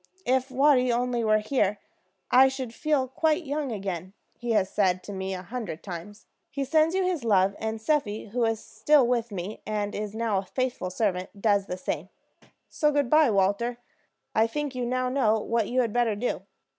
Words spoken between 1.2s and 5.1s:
were here, I should feel quite young again,' he has said